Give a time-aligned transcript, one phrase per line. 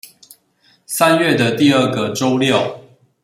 [0.87, 2.81] 三月的第二個週六